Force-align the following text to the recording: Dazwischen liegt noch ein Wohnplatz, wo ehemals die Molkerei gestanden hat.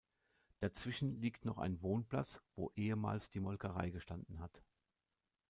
Dazwischen 0.61 1.21
liegt 1.21 1.45
noch 1.45 1.59
ein 1.59 1.79
Wohnplatz, 1.83 2.41
wo 2.55 2.71
ehemals 2.75 3.29
die 3.29 3.39
Molkerei 3.39 3.91
gestanden 3.91 4.39
hat. 4.39 4.63